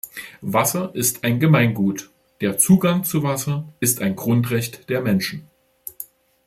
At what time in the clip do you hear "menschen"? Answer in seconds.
5.01-5.47